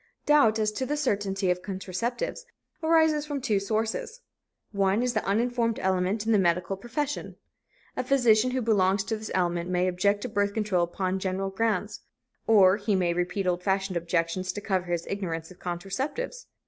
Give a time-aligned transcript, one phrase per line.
[0.25, 2.39] Doubt as to the certainty of contraceptives
[2.81, 4.21] arises from two sources.
[4.71, 7.35] One is the uninformed element in the medical profession.
[7.95, 12.01] A physician who belongs to this element may object to birth control upon general grounds,
[12.47, 16.47] or he may repeat old fashioned objections to cover his ignorance of contraceptives.